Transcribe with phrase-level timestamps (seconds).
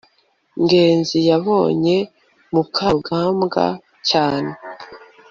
[0.63, 1.97] ngenzi yabonye
[2.53, 3.65] mukarugambwa
[4.09, 4.51] cyane